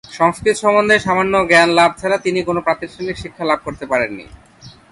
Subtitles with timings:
[0.17, 4.25] সংস্কৃত সম্পর্কে সামান্য জ্ঞান লাভ ছাড়া তিনি কোন প্রাতিষ্ঠানিক শিক্ষা লাভ করতে পারেননি।